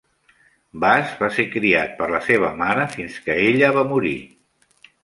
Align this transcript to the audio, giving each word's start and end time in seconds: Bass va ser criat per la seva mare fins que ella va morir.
Bass 0.83 1.11
va 1.19 1.29
ser 1.35 1.45
criat 1.57 1.93
per 2.01 2.09
la 2.15 2.23
seva 2.31 2.51
mare 2.65 2.89
fins 2.99 3.21
que 3.29 3.39
ella 3.53 3.73
va 3.79 3.87
morir. 3.95 4.17